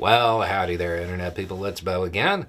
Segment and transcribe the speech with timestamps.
[0.00, 1.64] Well, howdy there, Internet people.
[1.64, 2.46] It's Beau again.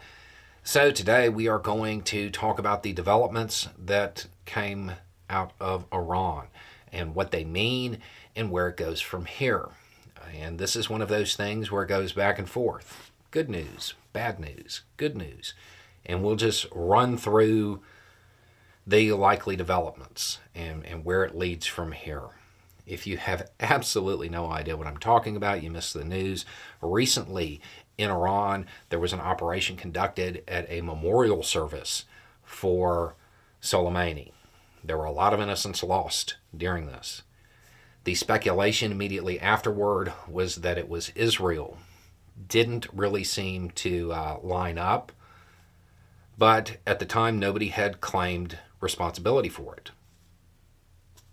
[0.61, 4.91] So, today we are going to talk about the developments that came
[5.31, 6.49] out of Iran
[6.93, 8.01] and what they mean
[8.35, 9.69] and where it goes from here.
[10.31, 13.95] And this is one of those things where it goes back and forth good news,
[14.13, 15.55] bad news, good news.
[16.05, 17.81] And we'll just run through
[18.85, 22.27] the likely developments and, and where it leads from here.
[22.89, 26.43] If you have absolutely no idea what I'm talking about, you missed the news.
[26.81, 27.61] Recently
[27.97, 32.05] in Iran, there was an operation conducted at a memorial service
[32.43, 33.15] for
[33.61, 34.31] Soleimani.
[34.83, 37.21] There were a lot of innocents lost during this.
[38.05, 41.77] The speculation immediately afterward was that it was Israel.
[42.47, 45.11] Didn't really seem to uh, line up,
[46.37, 49.91] but at the time, nobody had claimed responsibility for it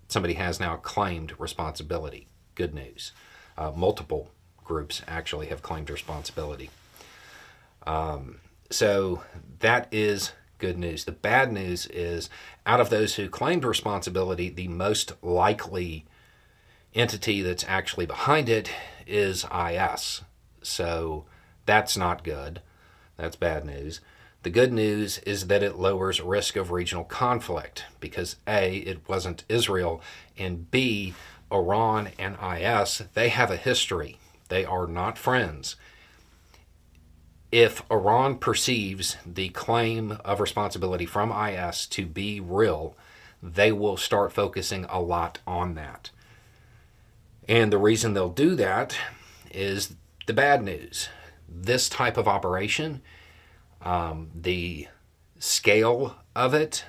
[0.09, 2.27] somebody has now claimed responsibility.
[2.55, 3.13] Good news.
[3.57, 4.31] Uh, multiple
[4.65, 6.71] groups actually have claimed responsibility.
[7.87, 8.41] Um,
[8.71, 9.23] so
[9.61, 11.05] that is good news.
[11.05, 12.29] The bad news is
[12.65, 16.05] out of those who claimed responsibility, the most likely
[16.95, 18.71] entity that's actually behind it
[19.07, 20.23] is IS.
[20.63, 21.27] So
[21.65, 22.61] that's not good.
[23.17, 24.01] That's bad news.
[24.47, 29.43] The good news is that it lowers risk of regional conflict because A, it wasn't
[29.49, 30.01] Israel,
[30.39, 31.15] and B,
[31.51, 34.21] Iran and IS, they have a history.
[34.49, 35.75] They are not friends.
[37.51, 42.97] If Iran perceives the claim of responsibility from IS to be real,
[43.43, 46.11] they will start focusing a lot on that.
[47.49, 48.97] And the reason they'll do that
[49.51, 49.97] is
[50.29, 51.09] the bad news.
[51.49, 53.03] This type of operation
[53.83, 54.89] um, the
[55.39, 56.85] scale of it,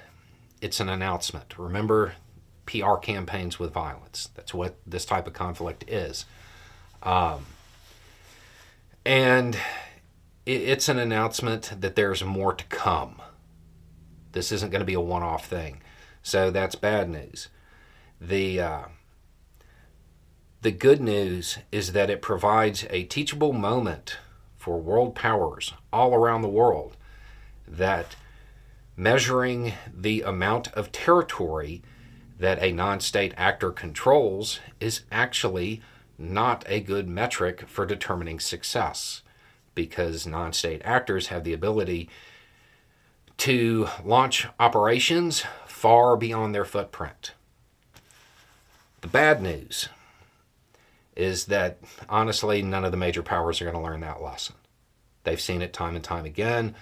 [0.61, 1.57] it's an announcement.
[1.57, 2.13] Remember,
[2.65, 4.29] PR campaigns with violence.
[4.35, 6.25] That's what this type of conflict is.
[7.03, 7.45] Um,
[9.05, 9.55] and
[10.45, 13.21] it, it's an announcement that there's more to come.
[14.33, 15.81] This isn't going to be a one off thing.
[16.21, 17.47] So that's bad news.
[18.19, 18.83] The, uh,
[20.61, 24.17] the good news is that it provides a teachable moment
[24.67, 26.97] for world powers all around the world
[27.65, 28.17] that
[28.97, 31.81] measuring the amount of territory
[32.37, 35.81] that a non state actor controls is actually
[36.17, 39.21] not a good metric for determining success
[39.73, 42.09] because non state actors have the ability
[43.37, 47.31] to launch operations far beyond their footprint.
[48.99, 49.87] The bad news
[51.17, 54.55] is that honestly, none of the major powers are going to learn that lesson.
[55.23, 56.75] They've seen it time and time again.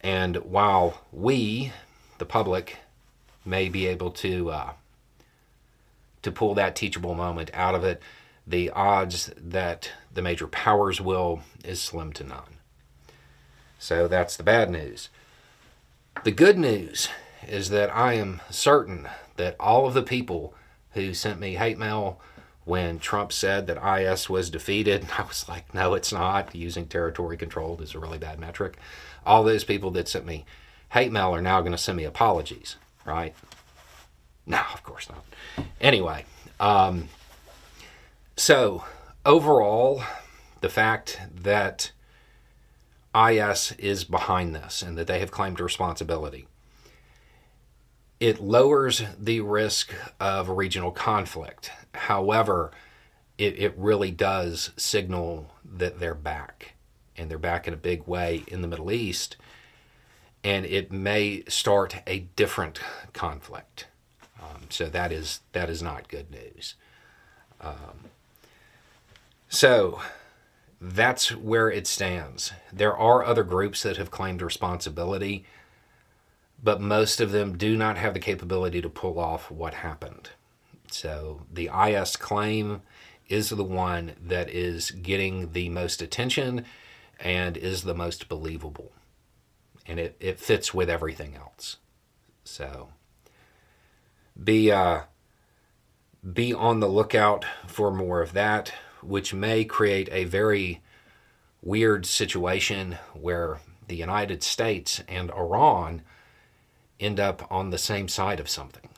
[0.00, 1.72] And while we,
[2.18, 2.78] the public,
[3.44, 4.72] may be able to uh,
[6.22, 8.02] to pull that teachable moment out of it,
[8.44, 12.58] the odds that the major powers will is slim to none.
[13.78, 15.10] So that's the bad news.
[16.24, 17.08] The good news
[17.46, 20.54] is that I am certain that all of the people
[20.92, 22.20] who sent me hate mail
[22.68, 26.54] when Trump said that IS was defeated, I was like, no, it's not.
[26.54, 28.76] Using territory controlled is a really bad metric.
[29.24, 30.44] All those people that sent me
[30.90, 33.34] hate mail are now going to send me apologies, right?
[34.46, 35.24] No, of course not.
[35.80, 36.24] Anyway,
[36.60, 37.08] um,
[38.36, 38.84] so
[39.24, 40.02] overall,
[40.60, 41.92] the fact that
[43.14, 46.46] IS is behind this and that they have claimed responsibility
[48.20, 51.70] it lowers the risk of regional conflict.
[51.94, 52.72] However,
[53.36, 56.74] it, it really does signal that they're back,
[57.16, 59.36] and they're back in a big way in the Middle East,
[60.42, 62.80] and it may start a different
[63.12, 63.86] conflict.
[64.40, 66.74] Um, so that is that is not good news.
[67.60, 68.06] Um,
[69.48, 70.00] so
[70.80, 72.52] that's where it stands.
[72.72, 75.44] There are other groups that have claimed responsibility
[76.62, 80.30] but most of them do not have the capability to pull off what happened.
[80.90, 82.82] So the IS claim
[83.28, 86.64] is the one that is getting the most attention
[87.20, 88.92] and is the most believable.
[89.86, 91.76] And it, it fits with everything else.
[92.44, 92.88] So
[94.42, 95.02] be uh,
[96.32, 98.72] be on the lookout for more of that,
[99.02, 100.82] which may create a very
[101.62, 106.02] weird situation where the United States and Iran
[107.00, 108.88] end up on the same side of something.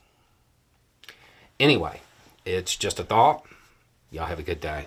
[1.58, 2.00] Anyway,
[2.44, 3.44] it's just a thought.
[4.11, 4.87] Y'all have a good day.